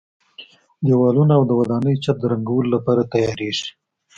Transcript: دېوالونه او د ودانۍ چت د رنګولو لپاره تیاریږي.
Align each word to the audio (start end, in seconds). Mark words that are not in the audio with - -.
دېوالونه 0.85 1.33
او 1.37 1.43
د 1.49 1.51
ودانۍ 1.59 1.95
چت 2.03 2.17
د 2.21 2.23
رنګولو 2.31 2.73
لپاره 2.75 3.01
تیاریږي. 3.13 3.69